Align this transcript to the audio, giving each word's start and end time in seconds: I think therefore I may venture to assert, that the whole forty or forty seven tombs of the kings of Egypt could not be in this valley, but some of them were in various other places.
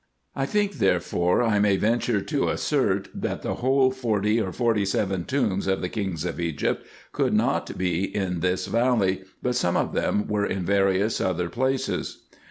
I 0.35 0.47
think 0.47 0.79
therefore 0.79 1.43
I 1.43 1.59
may 1.59 1.77
venture 1.77 2.21
to 2.21 2.49
assert, 2.49 3.07
that 3.13 3.43
the 3.43 3.53
whole 3.61 3.91
forty 3.91 4.41
or 4.41 4.51
forty 4.51 4.83
seven 4.83 5.25
tombs 5.25 5.67
of 5.67 5.79
the 5.81 5.89
kings 5.89 6.25
of 6.25 6.39
Egypt 6.39 6.87
could 7.11 7.35
not 7.35 7.77
be 7.77 8.05
in 8.05 8.39
this 8.39 8.65
valley, 8.65 9.21
but 9.43 9.53
some 9.53 9.77
of 9.77 9.93
them 9.93 10.25
were 10.27 10.47
in 10.47 10.65
various 10.65 11.21
other 11.21 11.49
places. 11.49 12.23